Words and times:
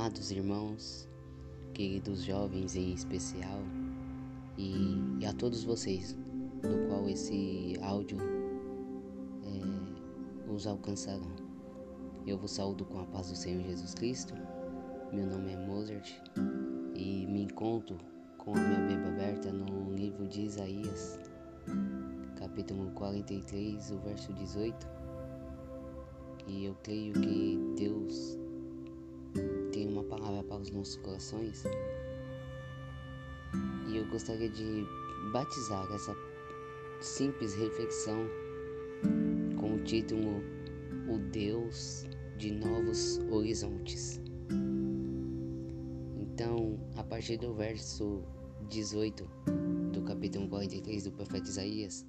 Amados 0.00 0.30
irmãos, 0.30 1.06
queridos 1.74 2.24
jovens 2.24 2.74
em 2.74 2.94
especial, 2.94 3.60
e, 4.56 4.96
e 5.20 5.26
a 5.26 5.32
todos 5.34 5.62
vocês, 5.62 6.16
do 6.62 6.88
qual 6.88 7.06
esse 7.06 7.76
áudio 7.82 8.16
é, 9.44 10.50
os 10.50 10.66
alcançarão. 10.66 11.30
Eu 12.26 12.38
vos 12.38 12.52
saúdo 12.52 12.86
com 12.86 13.00
a 13.00 13.04
paz 13.08 13.28
do 13.28 13.36
Senhor 13.36 13.62
Jesus 13.62 13.92
Cristo. 13.92 14.32
Meu 15.12 15.26
nome 15.26 15.52
é 15.52 15.56
Mozart 15.66 16.10
e 16.94 17.26
me 17.26 17.42
encontro 17.42 17.98
com 18.38 18.54
a 18.54 18.58
minha 18.58 18.80
Bíblia 18.86 19.12
aberta 19.12 19.52
no 19.52 19.94
livro 19.94 20.26
de 20.26 20.46
Isaías, 20.46 21.18
capítulo 22.38 22.90
43, 22.92 23.90
o 23.90 23.98
verso 23.98 24.32
18. 24.32 24.88
E 26.46 26.64
eu 26.64 26.74
creio 26.82 27.12
que 27.12 27.58
Deus 27.76 27.89
nossos 30.72 30.96
corações. 30.96 31.64
E 33.88 33.96
eu 33.96 34.06
gostaria 34.06 34.48
de 34.48 34.84
batizar 35.32 35.86
essa 35.92 36.14
simples 37.00 37.54
reflexão 37.54 38.26
com 39.58 39.74
o 39.74 39.84
título 39.84 40.42
O 41.08 41.18
Deus 41.30 42.04
de 42.36 42.52
Novos 42.52 43.18
Horizontes. 43.30 44.20
Então, 46.20 46.78
a 46.96 47.02
partir 47.02 47.36
do 47.36 47.54
verso 47.54 48.22
18 48.68 49.28
do 49.92 50.02
capítulo 50.02 50.48
43 50.48 51.04
do 51.04 51.12
profeta 51.12 51.48
Isaías, 51.48 52.04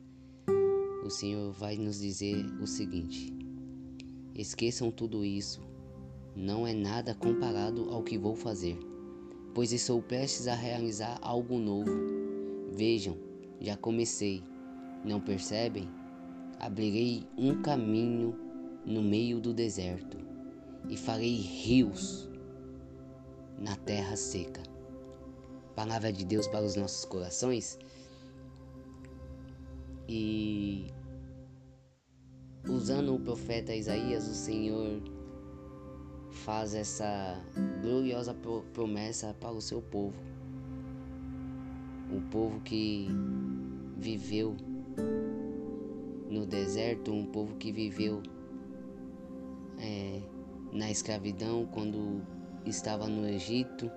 o 1.04 1.10
Senhor 1.10 1.52
vai 1.54 1.76
nos 1.76 2.00
dizer 2.00 2.46
o 2.62 2.68
seguinte: 2.68 3.34
Esqueçam 4.36 4.92
tudo 4.92 5.26
isso 5.26 5.71
não 6.36 6.66
é 6.66 6.74
nada 6.74 7.14
comparado 7.14 7.90
ao 7.90 8.04
que 8.04 8.18
vou 8.18 8.36
fazer, 8.36 8.78
pois 9.54 9.72
estou 9.74 10.02
prestes 10.02 10.48
a 10.48 10.56
realizar 10.56 11.18
algo 11.22 11.60
novo. 11.60 11.92
Vejam, 12.72 13.18
já 13.60 13.76
comecei. 13.76 14.44
Não 15.04 15.20
percebem? 15.20 15.90
Abrirei 16.60 17.28
um 17.38 17.62
caminho 17.62 18.36
no 18.86 19.02
meio 19.02 19.40
do 19.40 19.54
deserto 19.54 20.18
e 20.88 20.96
farei 20.96 21.36
rios 21.36 22.30
na 23.58 23.76
terra 23.76 24.16
seca. 24.16 24.62
Palavra 25.76 26.12
de 26.12 26.24
Deus 26.24 26.48
para 26.48 26.66
os 26.66 26.76
nossos 26.76 27.06
corações. 27.06 27.78
E 30.08 30.88
usando 32.68 33.16
o 33.16 33.20
profeta 33.20 33.74
Isaías, 33.74 34.28
o 34.28 34.34
Senhor 34.34 35.02
faz 36.46 36.74
essa 36.74 37.40
gloriosa 37.82 38.36
promessa 38.74 39.36
para 39.40 39.52
o 39.52 39.62
seu 39.62 39.82
povo. 39.82 40.16
Um 42.12 42.22
povo 42.30 42.60
que 42.62 43.08
viveu 43.98 44.56
no 46.30 46.46
deserto, 46.46 47.12
um 47.12 47.26
povo 47.26 47.56
que 47.56 47.72
viveu 47.72 48.22
é, 49.80 50.22
na 50.74 50.90
escravidão 50.90 51.68
quando 51.72 52.22
estava 52.66 53.08
no 53.08 53.28
Egito. 53.28 53.90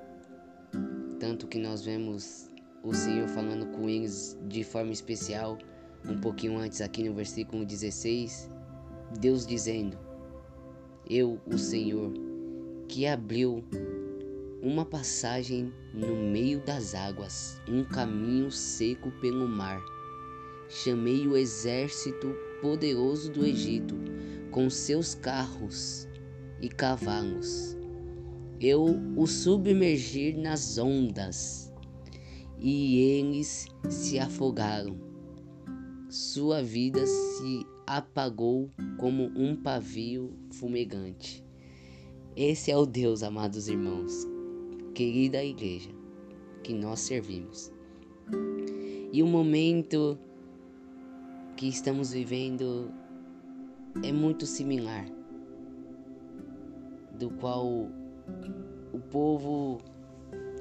Tanto 1.19 1.47
que 1.47 1.59
nós 1.59 1.85
vemos 1.85 2.51
o 2.83 2.93
Senhor 2.93 3.29
falando 3.29 3.67
com 3.67 3.89
eles 3.89 4.39
de 4.47 4.63
forma 4.63 4.93
especial, 4.93 5.57
um 6.07 6.21
pouquinho 6.21 6.59
antes, 6.59 6.83
aqui 6.83 7.09
no 7.09 7.15
versículo 7.15 7.65
16. 7.65 8.51
Deus 9.19 9.47
dizendo: 9.47 9.97
Eu, 11.09 11.41
o 11.47 11.57
Senhor, 11.57 12.13
que 12.89 13.07
abriu 13.07 13.65
uma 14.63 14.85
passagem 14.85 15.73
no 15.93 16.17
meio 16.17 16.61
das 16.61 16.95
águas, 16.95 17.61
um 17.69 17.85
caminho 17.85 18.51
seco 18.51 19.11
pelo 19.21 19.47
mar. 19.47 19.83
Chamei 20.69 21.27
o 21.29 21.37
exército 21.37 22.35
poderoso 22.63 23.31
do 23.31 23.45
Egito 23.45 23.95
com 24.51 24.71
seus 24.71 25.15
carros 25.15 26.09
e 26.63 26.69
cavalos. 26.69 27.77
Eu 28.59 28.85
o 29.17 29.27
submergi 29.27 30.33
nas 30.33 30.79
ondas 30.79 31.71
e 32.59 32.99
eles 33.01 33.67
se 33.91 34.19
afogaram. 34.19 34.97
Sua 36.09 36.63
vida 36.63 37.05
se 37.07 37.67
apagou 37.87 38.71
como 38.97 39.25
um 39.37 39.55
pavio 39.55 40.33
fumegante. 40.53 41.44
Esse 42.37 42.73
é 42.73 42.77
o 42.77 42.85
Deus, 42.85 43.23
amados 43.23 43.69
irmãos, 43.69 44.27
querida 44.93 45.45
igreja, 45.45 45.91
que 46.65 46.75
nós 46.75 46.99
servimos. 46.99 47.71
E 49.13 49.23
o 49.23 49.27
momento 49.29 50.19
que 51.57 51.69
estamos 51.69 52.13
vivendo 52.13 52.91
é 54.03 54.11
muito 54.11 54.47
similar, 54.47 55.07
do 57.17 57.31
qual 57.31 57.69
o 58.93 58.99
povo 59.13 59.79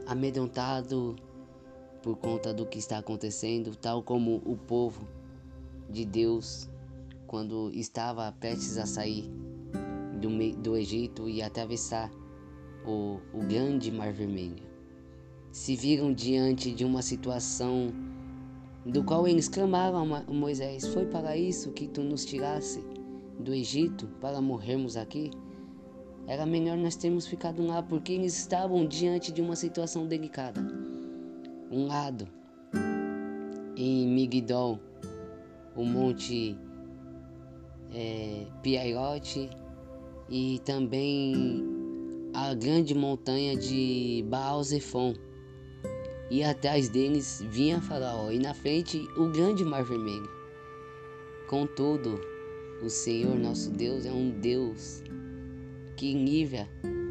amedrontado 0.05 1.15
por 2.03 2.15
conta 2.17 2.53
do 2.53 2.67
que 2.67 2.77
está 2.77 2.99
acontecendo, 2.99 3.75
tal 3.75 4.03
como 4.03 4.43
o 4.45 4.55
povo 4.55 5.07
de 5.89 6.05
Deus 6.05 6.69
quando 7.25 7.71
estava 7.73 8.31
prestes 8.33 8.77
a 8.77 8.85
sair 8.85 9.42
do, 10.27 10.61
do 10.61 10.77
Egito 10.77 11.27
e 11.27 11.41
atravessar 11.41 12.09
o, 12.85 13.19
o 13.33 13.39
grande 13.39 13.91
Mar 13.91 14.13
Vermelho. 14.13 14.63
Se 15.51 15.75
viram 15.75 16.13
diante 16.13 16.73
de 16.73 16.85
uma 16.85 17.01
situação 17.01 17.93
do 18.85 19.03
qual 19.03 19.27
eles 19.27 19.47
clamavam 19.47 20.15
a 20.15 20.23
Moisés: 20.23 20.87
Foi 20.87 21.05
para 21.05 21.37
isso 21.37 21.71
que 21.71 21.87
tu 21.87 22.01
nos 22.01 22.25
tirasse 22.25 22.83
do 23.39 23.53
Egito 23.53 24.07
para 24.19 24.41
morrermos 24.41 24.97
aqui? 24.97 25.29
Era 26.25 26.45
melhor 26.45 26.77
nós 26.77 26.95
termos 26.95 27.27
ficado 27.27 27.65
lá, 27.65 27.83
porque 27.83 28.13
eles 28.13 28.37
estavam 28.37 28.87
diante 28.87 29.31
de 29.31 29.41
uma 29.41 29.57
situação 29.57 30.07
delicada. 30.07 30.61
Um 31.69 31.85
lado, 31.85 32.27
em 33.75 34.07
Migdol, 34.07 34.79
o 35.75 35.83
monte 35.83 36.55
é, 37.93 38.45
Piairote 38.61 39.49
e 40.29 40.59
também 40.65 41.63
a 42.33 42.53
grande 42.53 42.95
montanha 42.95 43.55
de 43.55 44.25
Baal 44.27 44.63
Zephon. 44.63 45.13
E 46.31 46.43
atrás 46.43 46.89
deles 46.89 47.43
vinha 47.49 47.81
Faraó, 47.81 48.31
e 48.31 48.39
na 48.39 48.53
frente 48.53 48.97
o 49.17 49.29
grande 49.29 49.63
Mar 49.63 49.83
Vermelho. 49.83 50.29
Contudo, 51.47 52.19
o 52.83 52.89
Senhor 52.89 53.37
nosso 53.37 53.69
Deus 53.69 54.05
é 54.05 54.11
um 54.11 54.31
Deus 54.39 55.03
que 55.95 56.13
livra 56.13 56.67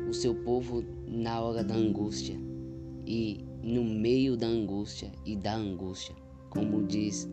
o 0.08 0.12
seu 0.12 0.34
povo 0.34 0.84
na 1.06 1.40
hora 1.40 1.62
da 1.62 1.74
angústia 1.74 2.36
e 3.06 3.44
no 3.62 3.84
meio 3.84 4.36
da 4.36 4.46
angústia 4.46 5.12
e 5.24 5.36
da 5.36 5.54
angústia, 5.54 6.14
como 6.50 6.82
diz 6.82 7.28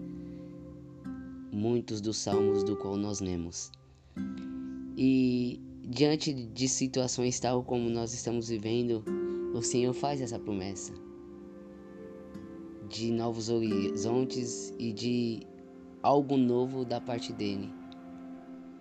muitos 1.51 1.99
dos 1.99 2.17
salmos 2.17 2.63
do 2.63 2.75
qual 2.75 2.95
nós 2.95 3.19
lemos. 3.19 3.71
E 4.95 5.59
diante 5.89 6.31
de 6.31 6.69
situações 6.69 7.39
tal 7.39 7.63
como 7.63 7.89
nós 7.89 8.13
estamos 8.13 8.47
vivendo, 8.49 9.03
o 9.55 9.61
Senhor 9.63 9.91
faz 9.91 10.21
essa 10.21 10.37
promessa 10.37 10.93
de 12.87 13.11
novos 13.11 13.49
horizontes 13.49 14.71
e 14.77 14.93
de 14.93 15.39
algo 16.03 16.37
novo 16.37 16.85
da 16.85 17.01
parte 17.01 17.33
dele. 17.33 17.73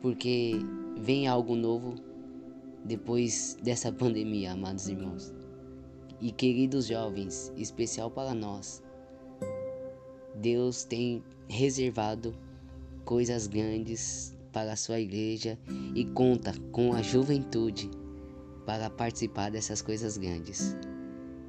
Porque 0.02 0.52
vem 0.98 1.26
algo 1.26 1.56
novo 1.56 1.94
depois 2.84 3.56
dessa 3.62 3.90
pandemia, 3.92 4.52
amados 4.52 4.86
irmãos. 4.86 5.32
E 6.20 6.30
queridos 6.30 6.86
jovens, 6.86 7.52
especial 7.56 8.10
para 8.10 8.34
nós, 8.34 8.82
Deus 10.34 10.84
tem 10.84 11.22
reservado 11.48 12.34
coisas 13.04 13.46
grandes 13.46 14.36
para 14.58 14.72
a 14.72 14.76
sua 14.76 14.98
igreja 14.98 15.56
e 15.94 16.04
conta 16.04 16.52
com 16.72 16.92
a 16.92 17.00
juventude 17.00 17.88
para 18.66 18.90
participar 18.90 19.52
dessas 19.52 19.80
coisas 19.80 20.18
grandes. 20.18 20.76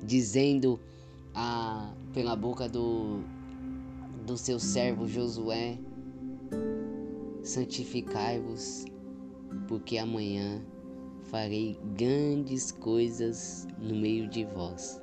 Dizendo 0.04 0.80
a, 1.34 1.92
pela 2.14 2.36
boca 2.36 2.70
do, 2.70 3.24
do 4.28 4.38
seu 4.38 4.60
servo 4.60 5.08
Josué: 5.08 5.80
Santificai-vos, 7.42 8.86
porque 9.68 9.98
amanhã 9.98 10.62
farei 11.32 11.80
grandes 11.98 12.72
coisas 12.72 13.68
no 13.80 13.96
meio 13.96 14.30
de 14.30 14.46
vós. 14.46 15.02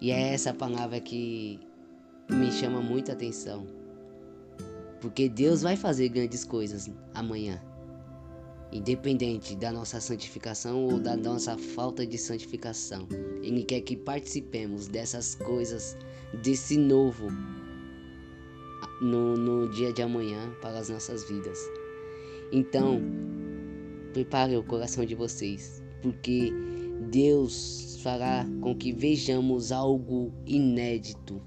E 0.00 0.10
é 0.10 0.32
essa 0.32 0.54
palavra 0.54 0.98
que 0.98 1.60
me 2.30 2.50
chama 2.50 2.80
muita 2.80 3.12
atenção 3.12 3.75
porque 5.06 5.28
Deus 5.28 5.62
vai 5.62 5.76
fazer 5.76 6.08
grandes 6.08 6.44
coisas 6.44 6.90
amanhã. 7.14 7.62
independente 8.72 9.54
da 9.54 9.70
nossa 9.70 10.00
santificação 10.00 10.84
ou 10.84 10.98
da 10.98 11.16
nossa 11.16 11.56
falta 11.56 12.04
de 12.04 12.18
santificação. 12.18 13.06
Ele 13.40 13.62
quer 13.62 13.82
que 13.82 13.96
participemos 13.96 14.88
dessas 14.88 15.36
coisas, 15.36 15.96
desse 16.42 16.76
novo 16.76 17.28
no, 19.00 19.36
no 19.36 19.70
dia 19.70 19.92
de 19.92 20.02
amanhã 20.02 20.52
para 20.60 20.80
as 20.80 20.88
nossas 20.88 21.22
vidas. 21.30 21.56
Então, 22.50 23.00
prepare 24.12 24.56
o 24.56 24.64
coração 24.64 25.06
de 25.06 25.14
vocês, 25.14 25.80
porque 26.02 26.52
Deus 27.12 28.00
fará 28.02 28.44
com 28.60 28.74
que 28.74 28.92
vejamos 28.92 29.70
algo 29.70 30.32
inédito, 30.44 31.40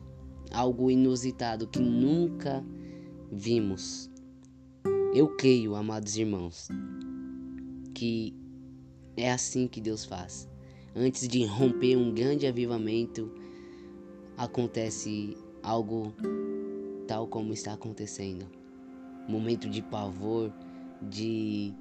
algo 0.49 0.89
inusitado 0.89 1.67
que 1.67 1.79
nunca 1.79 2.63
vimos. 3.31 4.09
Eu 5.13 5.35
creio, 5.35 5.75
amados 5.75 6.17
irmãos, 6.17 6.67
que 7.93 8.33
é 9.17 9.31
assim 9.31 9.67
que 9.67 9.81
Deus 9.81 10.05
faz. 10.05 10.49
Antes 10.95 11.27
de 11.27 11.45
romper 11.45 11.95
um 11.95 12.13
grande 12.13 12.47
avivamento, 12.47 13.31
acontece 14.37 15.37
algo 15.61 16.13
tal 17.07 17.27
como 17.27 17.53
está 17.53 17.73
acontecendo. 17.73 18.47
Momento 19.27 19.69
de 19.69 19.81
pavor, 19.81 20.51
de, 21.01 21.73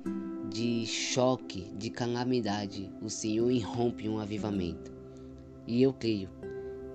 de 0.50 0.86
choque, 0.86 1.70
de 1.76 1.90
calamidade, 1.90 2.90
o 3.02 3.08
Senhor 3.08 3.50
irrompe 3.50 4.08
um 4.08 4.18
avivamento. 4.18 4.92
E 5.66 5.82
eu 5.82 5.92
creio 5.92 6.28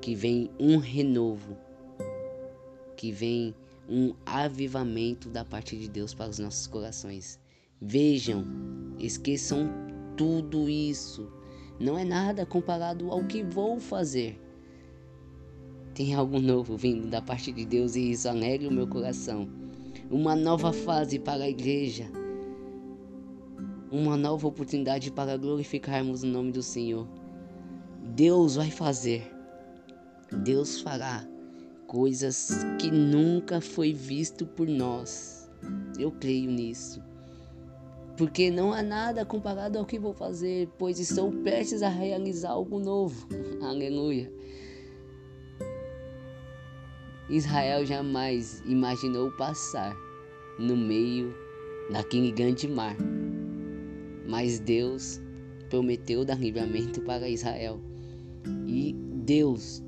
que 0.01 0.15
vem 0.15 0.49
um 0.59 0.77
renovo, 0.77 1.57
que 2.95 3.11
vem 3.11 3.55
um 3.87 4.13
avivamento 4.25 5.29
da 5.29 5.43
parte 5.43 5.77
de 5.77 5.89
Deus 5.89 6.13
para 6.13 6.29
os 6.29 6.39
nossos 6.39 6.67
corações. 6.67 7.39
Vejam, 7.81 8.45
esqueçam 8.99 9.69
tudo 10.15 10.69
isso. 10.69 11.31
Não 11.79 11.97
é 11.97 12.05
nada 12.05 12.45
comparado 12.45 13.11
ao 13.11 13.25
que 13.25 13.43
vou 13.43 13.79
fazer. 13.79 14.39
Tem 15.93 16.13
algo 16.15 16.39
novo 16.39 16.77
vindo 16.77 17.07
da 17.07 17.21
parte 17.21 17.51
de 17.51 17.65
Deus 17.65 17.95
e 17.95 18.11
isso 18.11 18.27
alegra 18.27 18.69
o 18.69 18.73
meu 18.73 18.87
coração. 18.87 19.47
Uma 20.09 20.35
nova 20.35 20.71
fase 20.71 21.19
para 21.19 21.43
a 21.43 21.49
igreja. 21.49 22.09
Uma 23.91 24.17
nova 24.17 24.47
oportunidade 24.47 25.11
para 25.11 25.37
glorificarmos 25.37 26.23
o 26.23 26.27
nome 26.27 26.51
do 26.51 26.63
Senhor. 26.63 27.07
Deus 28.15 28.55
vai 28.55 28.71
fazer. 28.71 29.31
Deus 30.31 30.81
fará 30.81 31.27
coisas 31.93 32.49
que 32.81 32.89
nunca 32.89 33.61
foi 33.61 33.93
visto 33.93 34.47
por 34.47 34.67
nós. 34.67 35.47
Eu 35.99 36.11
creio 36.11 36.49
nisso 36.49 36.99
porque 38.17 38.51
não 38.51 38.71
há 38.71 38.83
nada 38.83 39.25
comparado 39.25 39.77
ao 39.77 39.85
que 39.85 39.97
vou 39.97 40.13
fazer, 40.13 40.69
pois 40.77 40.99
estou 40.99 41.31
prestes 41.31 41.81
a 41.81 41.89
realizar 41.89 42.51
algo 42.51 42.79
novo. 42.79 43.27
Aleluia. 43.61 44.31
Israel 47.29 47.85
jamais 47.85 48.61
imaginou 48.65 49.31
passar 49.31 49.95
no 50.59 50.77
meio 50.77 51.33
daquele 51.91 52.31
grande 52.31 52.67
mar, 52.67 52.95
mas 54.27 54.59
Deus 54.59 55.19
prometeu 55.69 56.23
dar 56.23 56.39
livramento 56.39 57.01
para 57.01 57.27
Israel. 57.27 57.79
E 58.67 58.93
Deus, 58.93 59.81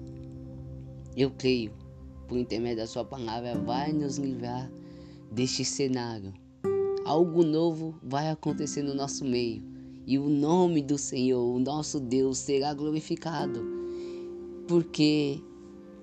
eu 1.16 1.30
creio, 1.30 1.72
por 2.28 2.38
intermédio 2.38 2.78
da 2.78 2.88
Sua 2.88 3.06
palavra, 3.06 3.56
vai 3.56 3.92
nos 3.94 4.18
livrar 4.18 4.72
deste 5.32 5.66
cenário 5.66 6.34
algo 7.06 7.44
novo 7.44 7.96
vai 8.02 8.32
acontecer 8.32 8.82
no 8.82 8.96
nosso 8.96 9.24
meio 9.24 9.62
e 10.08 10.18
o 10.18 10.28
nome 10.28 10.82
do 10.82 10.98
Senhor, 10.98 11.56
o 11.56 11.60
nosso 11.60 12.00
Deus, 12.00 12.40
será 12.40 12.74
glorificado, 12.74 13.64
porque 14.68 15.40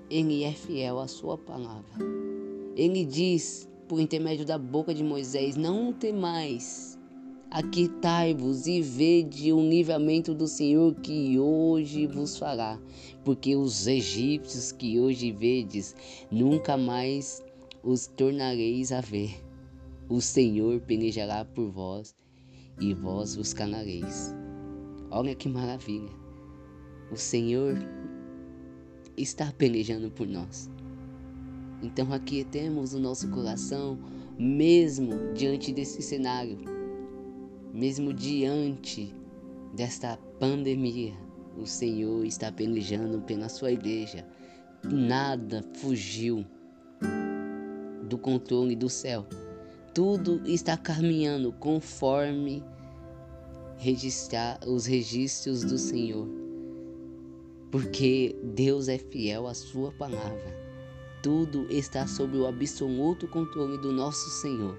Ele 0.08 0.44
é 0.44 0.52
fiel 0.52 0.98
à 0.98 1.06
Sua 1.06 1.36
palavra. 1.36 2.04
Ele 2.75 3.04
diz, 3.04 3.68
por 3.88 4.00
intermédio 4.00 4.44
da 4.44 4.58
boca 4.58 4.92
de 4.92 5.04
Moisés: 5.04 5.56
Não 5.56 5.92
temais, 5.92 6.91
aquietai-vos 7.52 8.66
e 8.66 8.81
vede 8.81 9.52
o 9.52 9.60
livramento 9.60 10.34
do 10.34 10.49
Senhor 10.49 10.94
que 10.94 11.38
hoje 11.38 12.06
vos 12.06 12.38
fará, 12.38 12.81
porque 13.22 13.54
os 13.54 13.87
egípcios 13.87 14.72
que 14.72 14.99
hoje 14.99 15.31
vedes, 15.31 15.94
nunca 16.31 16.78
mais 16.78 17.44
os 17.82 18.06
tornareis 18.06 18.90
a 18.90 19.02
ver. 19.02 19.38
O 20.08 20.19
Senhor 20.22 20.81
pelejará 20.81 21.44
por 21.44 21.70
vós 21.70 22.14
e 22.81 22.94
vós 22.94 23.37
vos 23.37 23.52
canareis. 23.52 24.34
Olha 25.10 25.34
que 25.34 25.46
maravilha! 25.46 26.10
O 27.10 27.16
Senhor 27.16 27.76
está 29.14 29.52
pelejando 29.52 30.10
por 30.10 30.26
nós. 30.26 30.70
Então 31.82 32.10
aqui 32.14 32.44
temos 32.44 32.94
o 32.94 32.99
nosso 32.99 33.28
coração, 33.28 33.99
mesmo 34.38 35.34
diante 35.34 35.70
desse 35.70 36.00
cenário, 36.00 36.71
mesmo 37.72 38.12
diante 38.12 39.14
desta 39.74 40.19
pandemia, 40.38 41.14
o 41.56 41.66
Senhor 41.66 42.24
está 42.24 42.52
pelejando 42.52 43.20
pela 43.22 43.48
sua 43.48 43.72
igreja. 43.72 44.26
Nada 44.84 45.64
fugiu 45.76 46.44
do 48.08 48.19
controle 48.19 48.76
do 48.76 48.88
céu 48.88 49.26
tudo 49.94 50.40
está 50.46 50.76
caminhando 50.76 51.52
conforme 51.52 52.64
registrar 53.76 54.58
os 54.66 54.86
registros 54.86 55.62
do 55.62 55.76
Senhor. 55.76 56.26
Porque 57.70 58.34
Deus 58.42 58.88
é 58.88 58.98
fiel 58.98 59.46
à 59.46 59.54
sua 59.54 59.92
palavra. 59.92 60.62
Tudo 61.22 61.66
está 61.70 62.06
sob 62.06 62.36
o 62.38 62.46
absoluto 62.46 63.28
controle 63.28 63.78
do 63.78 63.92
nosso 63.92 64.28
Senhor. 64.40 64.78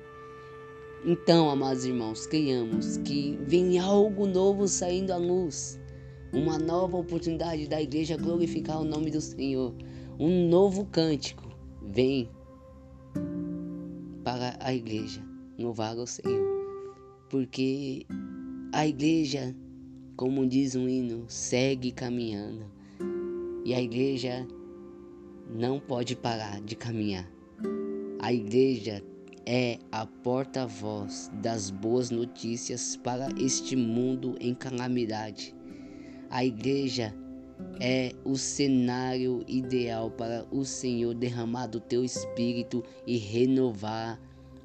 Então, 1.06 1.50
amados 1.50 1.84
irmãos, 1.84 2.26
creiamos 2.26 2.96
que 2.96 3.38
vem 3.42 3.78
algo 3.78 4.26
novo 4.26 4.70
saindo 4.70 5.12
à 5.12 5.18
luz, 5.18 5.78
uma 6.32 6.58
nova 6.58 6.96
oportunidade 6.96 7.68
da 7.68 7.82
igreja 7.82 8.16
glorificar 8.16 8.80
o 8.80 8.86
nome 8.86 9.12
do 9.12 9.20
Senhor, 9.20 9.76
um 10.18 10.48
novo 10.48 10.86
cântico 10.86 11.44
vem 11.82 12.30
para 14.24 14.58
a 14.62 14.74
igreja 14.74 15.22
louvar 15.60 15.98
ao 15.98 16.08
Senhor, 16.08 16.48
porque 17.30 18.06
a 18.72 18.88
igreja, 18.88 19.54
como 20.16 20.48
diz 20.48 20.74
um 20.74 20.88
hino, 20.88 21.26
segue 21.28 21.92
caminhando 21.92 22.66
e 23.66 23.74
a 23.74 23.82
igreja 23.82 24.48
não 25.54 25.82
pode 25.82 26.16
parar 26.16 26.62
de 26.62 26.78
caminhar. 26.78 27.30
A 28.20 28.32
igreja 28.32 29.04
é 29.46 29.78
a 29.92 30.06
porta-voz 30.06 31.30
das 31.42 31.70
boas 31.70 32.10
notícias 32.10 32.96
para 32.96 33.28
este 33.38 33.76
mundo 33.76 34.36
em 34.40 34.54
calamidade. 34.54 35.54
A 36.30 36.44
igreja 36.46 37.14
é 37.80 38.14
o 38.24 38.38
cenário 38.38 39.44
ideal 39.48 40.10
para 40.12 40.46
o 40.52 40.64
Senhor 40.64 41.14
derramar 41.14 41.68
do 41.68 41.80
teu 41.80 42.04
espírito 42.04 42.84
e 43.06 43.18
renovar 43.18 44.20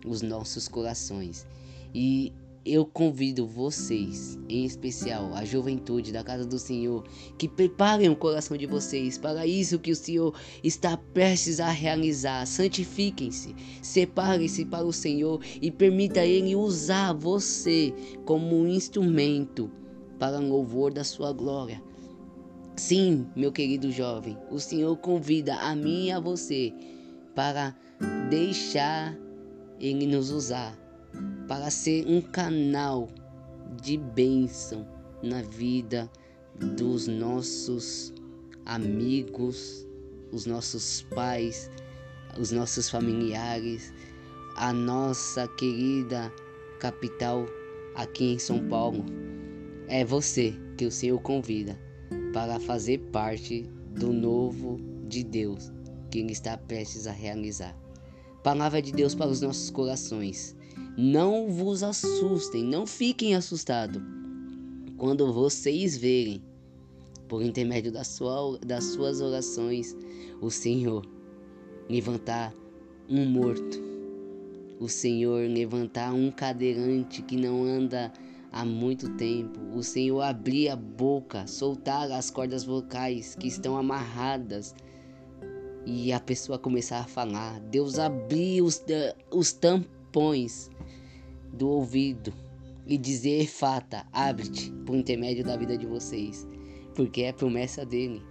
os 0.06 0.22
nossos 0.22 0.68
corações. 0.68 1.46
E 1.94 2.32
eu 2.64 2.84
convido 2.84 3.46
vocês, 3.46 4.38
em 4.48 4.64
especial 4.64 5.32
a 5.34 5.44
juventude 5.44 6.12
da 6.12 6.22
casa 6.22 6.44
do 6.44 6.58
Senhor, 6.58 7.04
que 7.38 7.48
preparem 7.48 8.08
o 8.08 8.16
coração 8.16 8.56
de 8.56 8.66
vocês 8.66 9.16
para 9.16 9.46
isso 9.46 9.78
que 9.78 9.90
o 9.90 9.96
Senhor 9.96 10.34
está 10.62 10.96
prestes 10.96 11.60
a 11.60 11.70
realizar. 11.70 12.46
Santifiquem-se, 12.46 13.54
separem-se 13.82 14.64
para 14.64 14.84
o 14.84 14.92
Senhor 14.92 15.40
e 15.60 15.70
permita 15.70 16.24
Ele 16.24 16.54
usar 16.54 17.12
você 17.12 17.94
como 18.24 18.56
um 18.56 18.68
instrumento 18.68 19.70
para 20.18 20.38
louvor 20.38 20.92
da 20.92 21.04
sua 21.04 21.32
glória. 21.32 21.82
Sim, 22.76 23.26
meu 23.34 23.50
querido 23.50 23.90
jovem, 23.90 24.38
o 24.50 24.58
Senhor 24.60 24.96
convida 24.98 25.56
a 25.56 25.74
mim 25.74 26.06
e 26.06 26.12
a 26.12 26.20
você 26.20 26.72
para 27.34 27.74
deixar 28.30 29.16
Ele 29.80 30.06
nos 30.06 30.30
usar, 30.30 30.76
para 31.46 31.70
ser 31.70 32.06
um 32.06 32.20
canal 32.20 33.08
de 33.82 33.96
bênção 33.96 34.86
na 35.22 35.42
vida 35.42 36.10
dos 36.54 37.06
nossos 37.06 38.12
amigos, 38.66 39.86
os 40.32 40.46
nossos 40.46 41.02
pais, 41.14 41.70
os 42.38 42.50
nossos 42.50 42.88
familiares, 42.88 43.92
a 44.56 44.72
nossa 44.72 45.48
querida 45.48 46.32
capital 46.80 47.46
aqui 47.94 48.34
em 48.34 48.38
São 48.38 48.68
Paulo. 48.68 49.04
É 49.88 50.04
você 50.04 50.54
que 50.76 50.86
o 50.86 50.90
Senhor 50.90 51.20
convida 51.20 51.78
para 52.32 52.60
fazer 52.60 52.98
parte 53.10 53.62
do 53.90 54.12
novo 54.12 54.78
de 55.08 55.24
Deus 55.24 55.72
que 56.10 56.18
Ele 56.18 56.32
está 56.32 56.56
prestes 56.56 57.06
a 57.06 57.12
realizar. 57.12 57.76
Palavra 58.42 58.80
de 58.80 58.92
Deus 58.92 59.14
para 59.14 59.28
os 59.28 59.40
nossos 59.40 59.70
corações. 59.70 60.56
Não 61.00 61.48
vos 61.48 61.84
assustem, 61.84 62.64
não 62.64 62.84
fiquem 62.84 63.36
assustados 63.36 64.02
quando 64.96 65.32
vocês 65.32 65.96
verem, 65.96 66.42
por 67.28 67.40
intermédio 67.40 67.92
da 67.92 68.02
sua, 68.02 68.58
das 68.58 68.82
suas 68.82 69.20
orações, 69.20 69.96
o 70.40 70.50
Senhor 70.50 71.06
levantar 71.88 72.52
um 73.08 73.24
morto, 73.26 73.80
o 74.80 74.88
Senhor 74.88 75.48
levantar 75.48 76.12
um 76.12 76.32
cadeirante 76.32 77.22
que 77.22 77.36
não 77.36 77.62
anda 77.62 78.12
há 78.50 78.64
muito 78.64 79.08
tempo, 79.10 79.60
o 79.76 79.84
Senhor 79.84 80.20
abrir 80.20 80.68
a 80.68 80.74
boca, 80.74 81.46
soltar 81.46 82.10
as 82.10 82.28
cordas 82.28 82.64
vocais 82.64 83.36
que 83.36 83.46
estão 83.46 83.76
amarradas 83.76 84.74
e 85.86 86.12
a 86.12 86.18
pessoa 86.18 86.58
começar 86.58 86.98
a 86.98 87.06
falar. 87.06 87.60
Deus 87.60 88.00
abrir 88.00 88.62
os, 88.62 88.82
os 89.30 89.52
tampões 89.52 90.68
do 91.52 91.68
ouvido 91.68 92.32
e 92.88 92.96
dizer: 92.96 93.46
Fata, 93.46 94.06
abre-te 94.12 94.72
por 94.86 94.96
intermédio 94.96 95.44
da 95.44 95.56
vida 95.56 95.76
de 95.76 95.86
vocês, 95.86 96.48
porque 96.94 97.22
é 97.22 97.32
promessa 97.32 97.84
dele. 97.84 98.22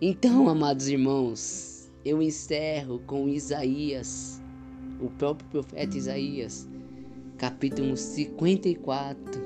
Então, 0.00 0.48
amados 0.48 0.88
irmãos, 0.88 1.90
eu 2.04 2.22
encerro 2.22 3.00
com 3.00 3.28
Isaías, 3.28 4.40
o 5.00 5.10
próprio 5.10 5.48
profeta 5.50 5.96
Isaías, 5.96 6.68
capítulo 7.36 7.96
54, 7.96 9.42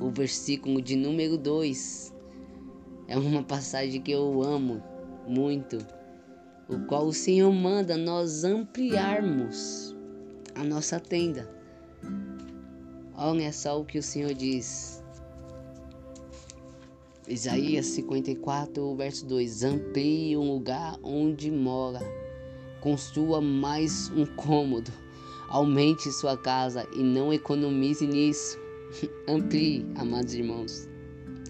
o 0.00 0.10
versículo 0.10 0.80
de 0.80 0.94
número 0.94 1.36
2. 1.36 2.14
É 3.08 3.18
uma 3.18 3.42
passagem 3.42 4.00
que 4.00 4.12
eu 4.12 4.42
amo 4.42 4.82
muito, 5.26 5.78
o 6.68 6.86
qual 6.86 7.06
o 7.06 7.12
Senhor 7.12 7.52
manda 7.52 7.96
nós 7.96 8.44
ampliarmos 8.44 9.94
a 10.54 10.64
nossa 10.64 10.98
tenda 11.00 11.53
Olha 13.16 13.52
só 13.52 13.80
o 13.80 13.84
que 13.84 13.96
o 13.96 14.02
Senhor 14.02 14.34
diz. 14.34 15.02
Isaías 17.28 17.86
54, 17.86 18.94
verso 18.96 19.24
2: 19.26 19.62
Amplie 19.62 20.36
um 20.36 20.52
lugar 20.52 20.98
onde 21.02 21.48
mora, 21.50 22.00
construa 22.80 23.40
mais 23.40 24.10
um 24.10 24.26
cômodo, 24.26 24.90
aumente 25.48 26.10
sua 26.10 26.36
casa 26.36 26.86
e 26.92 27.02
não 27.02 27.32
economize 27.32 28.04
nisso. 28.04 28.58
Amplie, 29.28 29.86
amados 29.94 30.34
irmãos, 30.34 30.88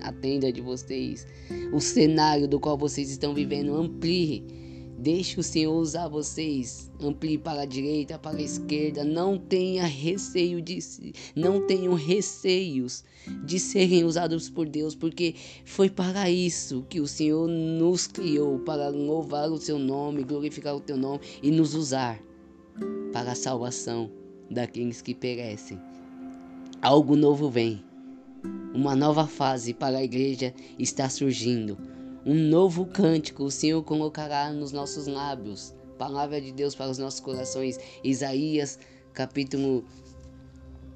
a 0.02 0.12
tenda 0.12 0.52
de 0.52 0.61
vocês, 0.61 1.26
o 1.73 1.80
cenário 1.80 2.47
do 2.47 2.61
qual 2.61 2.76
vocês 2.76 3.11
estão 3.11 3.35
vivendo, 3.35 3.75
amplie 3.75 4.63
Deixe 4.98 5.38
o 5.38 5.42
Senhor 5.42 5.74
usar 5.74 6.08
vocês. 6.08 6.90
Amplie 7.00 7.36
para 7.36 7.62
a 7.62 7.66
direita, 7.66 8.18
para 8.18 8.38
a 8.38 8.42
esquerda. 8.42 9.04
Não 9.04 9.36
tenha 9.36 9.84
receio 9.84 10.62
de 10.62 10.78
não 11.34 11.66
tenham 11.66 11.94
receios 11.94 13.04
de 13.44 13.58
serem 13.58 14.04
usados 14.04 14.48
por 14.48 14.68
Deus, 14.68 14.94
porque 14.94 15.34
foi 15.64 15.90
para 15.90 16.30
isso 16.30 16.84
que 16.88 17.00
o 17.00 17.06
Senhor 17.06 17.48
nos 17.48 18.06
criou, 18.06 18.58
para 18.60 18.88
louvar 18.88 19.50
o 19.50 19.58
seu 19.58 19.78
nome, 19.78 20.24
glorificar 20.24 20.74
o 20.76 20.80
teu 20.80 20.96
nome 20.96 21.20
e 21.42 21.50
nos 21.50 21.74
usar 21.74 22.20
para 23.12 23.32
a 23.32 23.36
salvação 23.36 24.10
daqueles 24.50 25.00
que 25.00 25.14
perecem. 25.14 25.80
Algo 26.80 27.16
novo 27.16 27.48
vem. 27.48 27.82
Uma 28.74 28.94
nova 28.94 29.26
fase 29.26 29.72
para 29.72 29.98
a 29.98 30.04
igreja 30.04 30.52
está 30.78 31.08
surgindo 31.08 31.93
um 32.26 32.35
novo 32.35 32.87
cântico 32.87 33.45
o 33.45 33.50
Senhor 33.50 33.83
colocará 33.83 34.50
nos 34.50 34.73
nossos 34.73 35.07
lábios. 35.07 35.75
Palavra 35.99 36.40
de 36.40 36.52
Deus 36.52 36.75
para 36.75 36.90
os 36.90 36.97
nossos 36.97 37.21
corações. 37.21 37.78
Isaías, 38.02 38.78
capítulo 39.12 39.85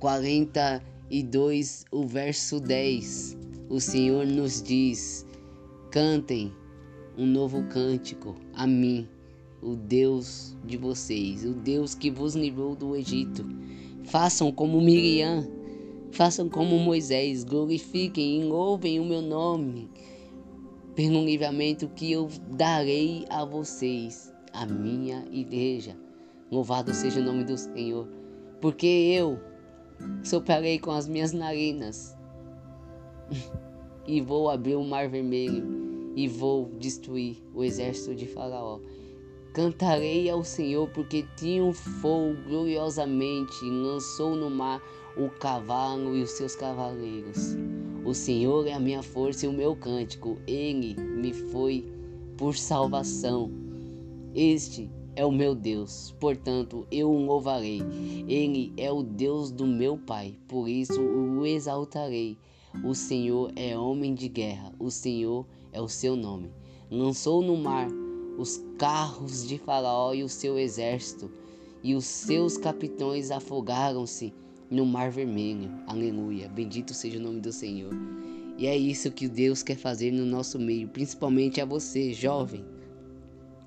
42, 0.00 1.84
o 1.92 2.06
verso 2.06 2.58
10. 2.58 3.36
O 3.68 3.78
Senhor 3.78 4.26
nos 4.26 4.62
diz: 4.62 5.26
Cantem 5.90 6.50
um 7.16 7.26
novo 7.26 7.62
cântico 7.64 8.34
a 8.54 8.66
mim, 8.66 9.06
o 9.62 9.76
Deus 9.76 10.56
de 10.64 10.78
vocês, 10.78 11.44
o 11.44 11.52
Deus 11.52 11.94
que 11.94 12.10
vos 12.10 12.34
livrou 12.34 12.74
do 12.74 12.96
Egito. 12.96 13.44
Façam 14.04 14.50
como 14.50 14.80
Miriam, 14.80 15.46
façam 16.10 16.48
como 16.48 16.78
Moisés, 16.78 17.44
glorifiquem 17.44 18.40
e 18.40 18.44
louvem 18.44 18.98
o 18.98 19.04
meu 19.04 19.20
nome 19.20 19.90
pelo 20.98 21.24
livramento 21.24 21.86
que 21.90 22.10
eu 22.10 22.28
darei 22.50 23.24
a 23.30 23.44
vocês, 23.44 24.34
a 24.52 24.66
minha 24.66 25.24
igreja. 25.30 25.96
Louvado 26.50 26.92
seja 26.92 27.20
o 27.20 27.22
nome 27.22 27.44
do 27.44 27.56
Senhor, 27.56 28.08
porque 28.60 28.84
eu 28.84 29.38
soprarei 30.24 30.76
com 30.80 30.90
as 30.90 31.06
minhas 31.06 31.32
narinas 31.32 32.18
e 34.08 34.20
vou 34.20 34.50
abrir 34.50 34.74
o 34.74 34.82
mar 34.82 35.08
vermelho 35.08 36.12
e 36.16 36.26
vou 36.26 36.68
destruir 36.80 37.44
o 37.54 37.62
exército 37.62 38.12
de 38.16 38.26
Faraó. 38.26 38.80
Cantarei 39.54 40.28
ao 40.28 40.42
Senhor 40.42 40.90
porque 40.90 41.24
triunfou 41.36 42.34
gloriosamente 42.48 43.64
lançou 43.64 44.34
no 44.34 44.50
mar 44.50 44.82
o 45.16 45.30
cavalo 45.30 46.16
e 46.16 46.24
os 46.24 46.32
seus 46.32 46.56
cavaleiros. 46.56 47.56
O 48.08 48.14
Senhor 48.14 48.66
é 48.66 48.72
a 48.72 48.80
minha 48.80 49.02
força 49.02 49.44
e 49.44 49.48
o 49.50 49.52
meu 49.52 49.76
cântico, 49.76 50.38
ele 50.46 50.94
me 50.94 51.30
foi 51.30 51.84
por 52.38 52.56
salvação. 52.56 53.50
Este 54.34 54.90
é 55.14 55.26
o 55.26 55.30
meu 55.30 55.54
Deus, 55.54 56.14
portanto 56.18 56.86
eu 56.90 57.10
o 57.10 57.26
louvarei. 57.26 57.82
Ele 58.26 58.72
é 58.78 58.90
o 58.90 59.02
Deus 59.02 59.50
do 59.50 59.66
meu 59.66 59.98
Pai, 59.98 60.38
por 60.48 60.70
isso 60.70 60.98
o 60.98 61.44
exaltarei. 61.44 62.38
O 62.82 62.94
Senhor 62.94 63.52
é 63.54 63.76
homem 63.76 64.14
de 64.14 64.26
guerra, 64.26 64.72
o 64.78 64.90
Senhor 64.90 65.44
é 65.70 65.78
o 65.78 65.86
seu 65.86 66.16
nome. 66.16 66.50
Lançou 66.90 67.42
no 67.42 67.58
mar 67.58 67.88
os 68.38 68.56
carros 68.78 69.46
de 69.46 69.58
Faraó 69.58 70.14
e 70.14 70.22
o 70.22 70.30
seu 70.30 70.58
exército, 70.58 71.30
e 71.82 71.94
os 71.94 72.06
seus 72.06 72.56
capitões 72.56 73.30
afogaram-se 73.30 74.32
no 74.70 74.84
Mar 74.84 75.10
Vermelho. 75.10 75.70
Aleluia. 75.86 76.48
Bendito 76.48 76.94
seja 76.94 77.18
o 77.18 77.22
nome 77.22 77.40
do 77.40 77.52
Senhor. 77.52 77.92
E 78.56 78.66
é 78.66 78.76
isso 78.76 79.10
que 79.10 79.28
Deus 79.28 79.62
quer 79.62 79.76
fazer 79.76 80.10
no 80.10 80.26
nosso 80.26 80.58
meio, 80.58 80.88
principalmente 80.88 81.60
a 81.60 81.64
você, 81.64 82.12
jovem. 82.12 82.64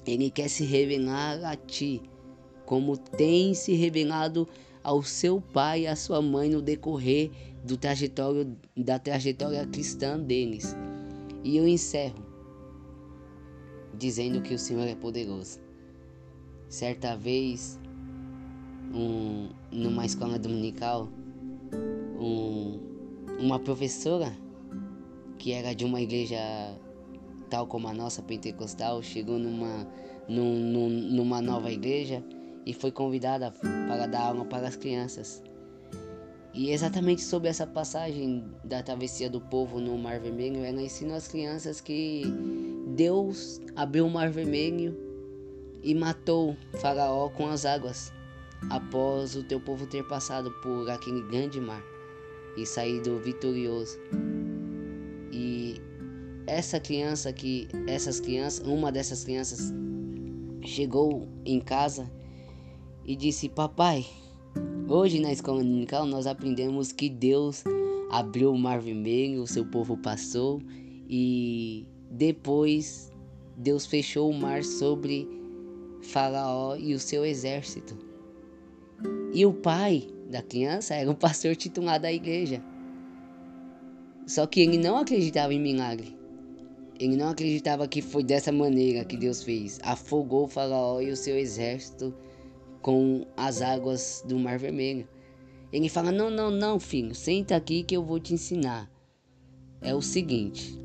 Ele 0.05 0.29
quer 0.29 0.49
se 0.49 0.63
revelar 0.65 1.43
a 1.45 1.55
ti, 1.55 2.01
como 2.65 2.97
tem 2.97 3.53
se 3.53 3.73
revelado 3.73 4.47
ao 4.83 5.01
seu 5.03 5.39
pai 5.39 5.83
e 5.83 5.87
à 5.87 5.95
sua 5.95 6.21
mãe 6.21 6.49
no 6.49 6.61
decorrer 6.61 7.31
do 7.63 7.77
trajetório, 7.77 8.57
da 8.75 8.99
trajetória 8.99 9.65
cristã 9.67 10.19
deles. 10.19 10.75
E 11.43 11.55
eu 11.55 11.67
encerro 11.67 12.31
dizendo 13.97 14.41
que 14.41 14.53
o 14.53 14.59
Senhor 14.59 14.87
é 14.87 14.95
poderoso. 14.95 15.59
Certa 16.67 17.15
vez 17.15 17.79
um, 18.93 19.49
numa 19.71 20.05
escola 20.05 20.37
dominical, 20.37 21.09
um, 22.19 22.79
uma 23.39 23.59
professora 23.59 24.31
que 25.37 25.51
era 25.51 25.73
de 25.73 25.85
uma 25.85 26.01
igreja 26.01 26.37
tal 27.49 27.67
como 27.67 27.87
a 27.87 27.93
nossa 27.93 28.21
pentecostal 28.21 29.01
chegou 29.01 29.37
numa, 29.37 29.87
num, 30.27 30.55
num, 30.55 30.89
numa 30.89 31.41
nova 31.41 31.71
igreja 31.71 32.23
e 32.65 32.73
foi 32.73 32.91
convidada 32.91 33.51
para 33.51 34.05
dar 34.07 34.21
aula 34.21 34.45
para 34.45 34.67
as 34.67 34.75
crianças. 34.75 35.41
E 36.53 36.69
exatamente 36.69 37.21
sobre 37.21 37.49
essa 37.49 37.65
passagem 37.65 38.43
da 38.63 38.83
travessia 38.83 39.29
do 39.29 39.39
povo 39.39 39.79
no 39.79 39.97
Mar 39.97 40.19
Vermelho, 40.19 40.63
ela 40.63 40.81
ensina 40.81 41.15
as 41.15 41.27
crianças 41.27 41.79
que 41.79 42.23
Deus 42.95 43.59
abriu 43.75 44.05
o 44.05 44.09
Mar 44.09 44.29
Vermelho 44.29 44.97
e 45.81 45.95
matou 45.95 46.55
Faraó 46.81 47.29
com 47.29 47.47
as 47.47 47.65
águas 47.65 48.13
após 48.69 49.35
o 49.35 49.43
teu 49.43 49.59
povo 49.59 49.85
ter 49.87 50.03
passado 50.07 50.51
por 50.61 50.89
aquele 50.89 51.21
grande 51.23 51.59
mar 51.59 51.83
e 52.57 52.65
saído 52.65 53.17
vitorioso. 53.19 53.97
E 55.31 55.81
essa 56.45 56.79
criança 56.79 57.31
que 57.31 57.67
essas 57.87 58.19
crianças, 58.19 58.65
uma 58.67 58.91
dessas 58.91 59.23
crianças 59.23 59.73
chegou 60.63 61.27
em 61.45 61.59
casa 61.59 62.11
e 63.05 63.15
disse: 63.15 63.49
"Papai, 63.49 64.05
hoje 64.87 65.19
na 65.19 65.31
escola 65.31 65.63
dominical 65.63 66.05
nós 66.05 66.27
aprendemos 66.27 66.91
que 66.91 67.09
Deus 67.09 67.63
abriu 68.09 68.51
o 68.51 68.57
mar 68.57 68.79
vermelho, 68.79 69.41
o 69.41 69.47
seu 69.47 69.65
povo 69.65 69.97
passou 69.97 70.61
e 71.09 71.87
depois 72.09 73.11
Deus 73.57 73.85
fechou 73.85 74.29
o 74.29 74.33
mar 74.33 74.63
sobre 74.63 75.27
Faraó 76.01 76.75
e 76.75 76.93
o 76.93 76.99
seu 76.99 77.25
exército. 77.25 78.10
E 79.33 79.45
o 79.45 79.53
pai 79.53 80.07
da 80.29 80.41
criança 80.41 80.95
era 80.95 81.09
um 81.09 81.15
pastor 81.15 81.55
titular 81.55 81.99
da 81.99 82.11
igreja. 82.11 82.63
Só 84.27 84.45
que 84.45 84.61
ele 84.61 84.77
não 84.77 84.97
acreditava 84.97 85.53
em 85.53 85.59
milagre. 85.59 86.17
Ele 86.99 87.17
não 87.17 87.29
acreditava 87.29 87.87
que 87.87 88.01
foi 88.01 88.23
dessa 88.23 88.51
maneira 88.51 89.03
que 89.03 89.17
Deus 89.17 89.43
fez. 89.43 89.79
Afogou 89.83 90.45
o 90.45 90.47
faraó 90.47 91.01
e 91.01 91.09
o 91.09 91.15
seu 91.15 91.37
exército 91.37 92.13
com 92.81 93.25
as 93.35 93.61
águas 93.61 94.23
do 94.27 94.37
Mar 94.37 94.59
Vermelho. 94.59 95.07
Ele 95.71 95.89
fala: 95.89 96.11
Não, 96.11 96.29
não, 96.29 96.51
não, 96.51 96.79
filho, 96.79 97.15
senta 97.15 97.55
aqui 97.55 97.83
que 97.83 97.95
eu 97.95 98.03
vou 98.03 98.19
te 98.19 98.33
ensinar. 98.33 98.89
É 99.81 99.95
o 99.95 100.01
seguinte: 100.01 100.79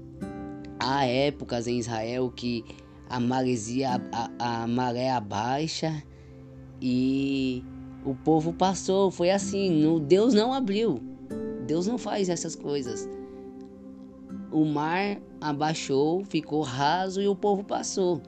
há 0.78 1.04
épocas 1.04 1.66
em 1.66 1.78
Israel 1.78 2.32
que 2.34 2.64
a 3.08 3.20
maresia, 3.20 4.00
a, 4.12 4.62
a 4.62 4.66
maré 4.66 5.10
abaixa 5.10 6.02
e 6.80 7.62
o 8.06 8.14
povo 8.14 8.52
passou. 8.52 9.10
Foi 9.10 9.30
assim: 9.30 9.70
no, 9.82 9.98
Deus 9.98 10.32
não 10.32 10.54
abriu. 10.54 11.00
Deus 11.66 11.86
não 11.86 11.98
faz 11.98 12.28
essas 12.28 12.54
coisas. 12.54 13.08
O 14.52 14.64
mar 14.64 15.20
abaixou, 15.40 16.24
ficou 16.24 16.62
raso 16.62 17.20
e 17.20 17.26
o 17.26 17.34
povo 17.34 17.64
passou. 17.64 18.22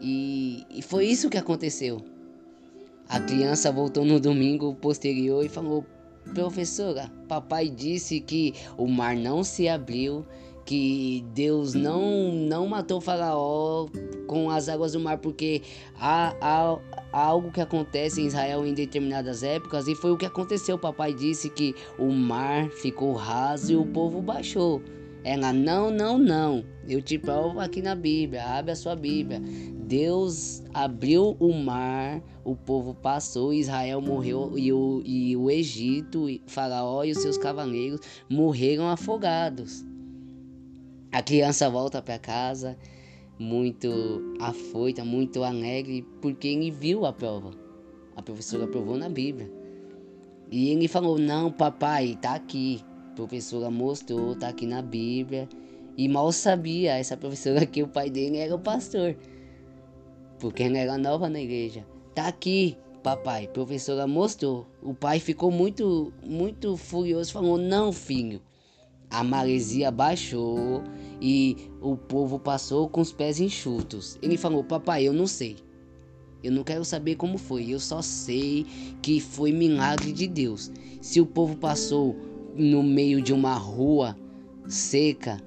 E, 0.00 0.64
e 0.70 0.80
foi 0.80 1.06
isso 1.06 1.28
que 1.28 1.36
aconteceu. 1.36 2.00
A 3.08 3.18
criança 3.18 3.72
voltou 3.72 4.04
no 4.04 4.20
domingo 4.20 4.74
posterior 4.76 5.44
e 5.44 5.48
falou: 5.48 5.84
Professora, 6.32 7.10
papai 7.26 7.68
disse 7.68 8.20
que 8.20 8.54
o 8.76 8.86
mar 8.86 9.16
não 9.16 9.42
se 9.42 9.68
abriu, 9.68 10.24
que 10.68 11.24
Deus 11.32 11.72
não, 11.72 12.30
não 12.30 12.66
matou 12.66 13.00
Faraó 13.00 13.86
com 14.26 14.50
as 14.50 14.68
águas 14.68 14.92
do 14.92 15.00
mar, 15.00 15.16
porque 15.16 15.62
há, 15.98 16.36
há, 16.42 16.78
há, 17.10 17.24
algo 17.24 17.50
que 17.50 17.62
acontece 17.62 18.20
em 18.20 18.26
Israel 18.26 18.66
em 18.66 18.74
determinadas 18.74 19.42
épocas, 19.42 19.88
e 19.88 19.94
foi 19.94 20.12
o 20.12 20.18
que 20.18 20.26
aconteceu. 20.26 20.78
Papai 20.78 21.14
disse 21.14 21.48
que 21.48 21.74
o 21.98 22.12
mar 22.12 22.68
ficou 22.68 23.14
raso 23.14 23.72
e 23.72 23.76
o 23.76 23.86
povo 23.86 24.20
baixou. 24.20 24.82
Ela, 25.24 25.54
não, 25.54 25.90
não, 25.90 26.18
não. 26.18 26.62
Eu 26.86 27.00
te 27.00 27.18
provo 27.18 27.60
aqui 27.60 27.80
na 27.80 27.94
Bíblia. 27.94 28.44
Abre 28.44 28.72
a 28.72 28.76
sua 28.76 28.94
Bíblia. 28.94 29.40
Deus 29.40 30.62
abriu 30.74 31.34
o 31.40 31.54
mar, 31.54 32.22
o 32.44 32.54
povo 32.54 32.92
passou, 32.92 33.54
Israel 33.54 34.02
morreu 34.02 34.52
e 34.58 34.70
o, 34.70 35.00
e 35.02 35.34
o 35.34 35.50
Egito, 35.50 36.26
Faraó 36.46 37.04
e 37.04 37.12
os 37.12 37.22
seus 37.22 37.38
cavaleiros 37.38 38.00
morreram 38.28 38.86
afogados. 38.86 39.82
A 41.12 41.22
criança 41.22 41.68
volta 41.70 42.02
para 42.02 42.18
casa 42.18 42.76
muito 43.38 44.34
afoita, 44.40 45.04
muito 45.04 45.44
alegre, 45.44 46.04
porque 46.20 46.48
ele 46.48 46.70
viu 46.70 47.06
a 47.06 47.12
prova. 47.12 47.52
A 48.16 48.22
professora 48.22 48.66
provou 48.66 48.96
na 48.96 49.08
Bíblia. 49.08 49.50
E 50.50 50.70
ele 50.70 50.88
falou: 50.88 51.18
Não, 51.18 51.52
papai, 51.52 52.18
tá 52.20 52.34
aqui. 52.34 52.84
A 53.12 53.14
professora 53.14 53.70
mostrou, 53.70 54.34
tá 54.34 54.48
aqui 54.48 54.66
na 54.66 54.82
Bíblia. 54.82 55.48
E 55.96 56.08
mal 56.08 56.30
sabia 56.30 56.96
essa 56.96 57.16
professora 57.16 57.66
que 57.66 57.82
o 57.82 57.88
pai 57.88 58.10
dele 58.10 58.38
era 58.38 58.54
o 58.54 58.58
pastor 58.58 59.16
porque 60.38 60.62
ela 60.62 60.78
era 60.78 60.98
nova 60.98 61.28
na 61.28 61.40
igreja. 61.40 61.84
Tá 62.14 62.28
aqui, 62.28 62.76
papai. 63.02 63.44
A 63.44 63.48
professora 63.48 64.06
mostrou. 64.06 64.66
O 64.82 64.94
pai 64.94 65.20
ficou 65.20 65.50
muito, 65.50 66.12
muito 66.24 66.76
furioso, 66.76 67.32
falou: 67.32 67.58
Não, 67.58 67.92
filho. 67.92 68.40
A 69.10 69.24
maresia 69.24 69.90
baixou 69.90 70.82
e 71.20 71.56
o 71.80 71.96
povo 71.96 72.38
passou 72.38 72.88
com 72.88 73.00
os 73.00 73.12
pés 73.12 73.40
enxutos. 73.40 74.18
Ele 74.20 74.36
falou: 74.36 74.62
Papai, 74.62 75.04
eu 75.04 75.12
não 75.12 75.26
sei. 75.26 75.56
Eu 76.42 76.52
não 76.52 76.62
quero 76.62 76.84
saber 76.84 77.16
como 77.16 77.38
foi. 77.38 77.70
Eu 77.70 77.80
só 77.80 78.00
sei 78.00 78.66
que 79.02 79.20
foi 79.20 79.50
milagre 79.50 80.12
de 80.12 80.26
Deus. 80.26 80.70
Se 81.00 81.20
o 81.20 81.26
povo 81.26 81.56
passou 81.56 82.16
no 82.54 82.82
meio 82.82 83.20
de 83.20 83.32
uma 83.32 83.54
rua 83.54 84.16
seca, 84.68 85.40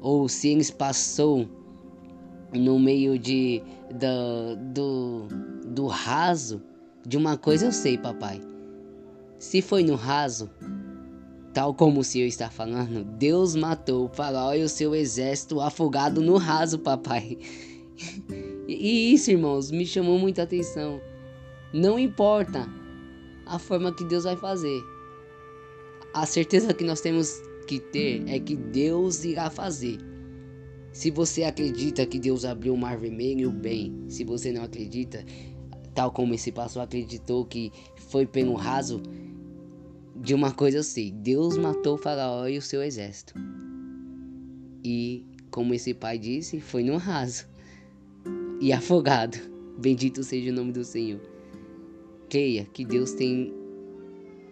ou 0.00 0.28
se 0.28 0.48
eles 0.48 0.70
passou 0.70 1.48
no 2.52 2.78
meio 2.78 3.18
de 3.18 3.62
do, 3.90 4.56
do, 4.72 5.28
do 5.66 5.86
raso 5.86 6.62
de 7.06 7.16
uma 7.16 7.36
coisa 7.36 7.66
eu 7.66 7.72
sei, 7.72 7.96
papai. 7.96 8.40
Se 9.38 9.62
foi 9.62 9.82
no 9.82 9.94
raso, 9.94 10.50
tal 11.52 11.74
como 11.74 12.00
o 12.00 12.04
senhor 12.04 12.26
está 12.26 12.50
falando, 12.50 13.04
Deus 13.04 13.56
matou 13.56 14.06
o 14.06 14.08
faraó 14.08 14.54
e 14.54 14.62
o 14.62 14.68
seu 14.68 14.94
exército 14.94 15.60
afogado 15.60 16.20
no 16.20 16.36
raso, 16.36 16.78
papai. 16.78 17.38
E 18.68 19.12
isso, 19.12 19.30
irmãos, 19.30 19.70
me 19.70 19.84
chamou 19.84 20.18
muita 20.18 20.44
atenção. 20.44 21.00
Não 21.72 21.98
importa 21.98 22.68
a 23.46 23.58
forma 23.58 23.92
que 23.92 24.04
Deus 24.04 24.24
vai 24.24 24.36
fazer. 24.36 24.80
A 26.14 26.24
certeza 26.24 26.72
que 26.72 26.84
nós 26.84 27.00
temos 27.00 27.42
que 27.66 27.78
ter 27.78 28.22
é 28.28 28.38
que 28.38 28.56
Deus 28.56 29.24
irá 29.24 29.50
fazer. 29.50 29.98
Se 30.92 31.10
você 31.10 31.44
acredita 31.44 32.06
que 32.06 32.18
Deus 32.18 32.44
abriu 32.44 32.74
o 32.74 32.78
mar 32.78 32.98
vermelho, 32.98 33.50
bem. 33.50 34.04
Se 34.08 34.24
você 34.24 34.52
não 34.52 34.64
acredita, 34.64 35.24
tal 35.94 36.10
como 36.10 36.34
esse 36.34 36.50
pastor 36.50 36.82
acreditou 36.82 37.44
que 37.44 37.72
foi 38.08 38.26
pelo 38.26 38.54
raso, 38.54 39.00
de 40.20 40.34
uma 40.34 40.52
coisa 40.52 40.78
eu 40.78 40.82
sei: 40.82 41.10
Deus 41.10 41.56
matou 41.56 41.96
Faraó 41.96 42.46
e 42.46 42.58
o 42.58 42.62
seu 42.62 42.82
exército. 42.82 43.34
E, 44.84 45.24
como 45.50 45.74
esse 45.74 45.94
pai 45.94 46.18
disse, 46.18 46.60
foi 46.60 46.84
no 46.84 46.96
raso 46.98 47.48
e 48.60 48.70
afogado. 48.72 49.38
Bendito 49.78 50.22
seja 50.22 50.50
o 50.50 50.54
nome 50.54 50.72
do 50.72 50.84
Senhor. 50.84 51.20
Creia 52.28 52.66
que 52.66 52.84
Deus 52.84 53.12
tem 53.12 53.52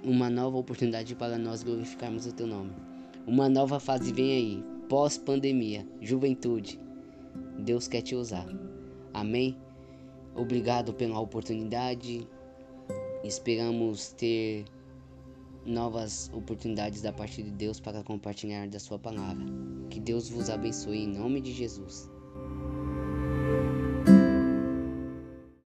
uma 0.03 0.31
nova 0.31 0.57
oportunidade 0.57 1.15
para 1.15 1.37
nós 1.37 1.63
glorificarmos 1.63 2.27
o 2.27 2.33
teu 2.33 2.47
nome. 2.47 2.73
Uma 3.27 3.49
nova 3.49 3.79
fase 3.79 4.11
vem 4.11 4.33
aí 4.33 4.65
pós-pandemia, 4.89 5.87
juventude. 6.01 6.81
Deus 7.59 7.87
quer 7.87 8.01
te 8.01 8.15
usar. 8.15 8.47
Amém? 9.13 9.55
Obrigado 10.35 10.95
pela 10.95 11.21
oportunidade. 11.21 12.27
Esperamos 13.23 14.13
ter 14.13 14.65
novas 15.65 16.31
oportunidades 16.33 17.03
da 17.03 17.13
parte 17.13 17.43
de 17.43 17.51
Deus 17.51 17.81
para 17.81 18.03
compartilhar 18.03 18.69
da 18.69 18.79
sua 18.79 18.99
palavra. 18.99 19.45
Que 19.91 20.01
Deus 20.01 20.29
vos 20.29 20.51
abençoe 20.51 20.99
em 20.99 21.09
nome 21.09 21.41
de 21.41 21.53
Jesus. 21.53 22.11